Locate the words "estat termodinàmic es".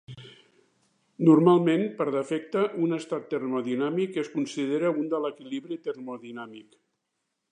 2.97-4.33